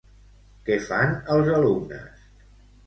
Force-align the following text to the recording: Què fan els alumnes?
Què 0.69 0.79
fan 0.87 1.13
els 1.37 1.53
alumnes? 1.61 2.29